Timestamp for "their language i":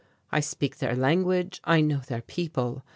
0.79-1.81